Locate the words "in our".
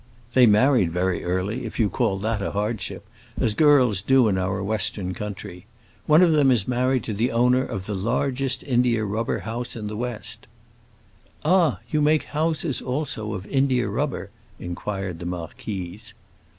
4.27-4.63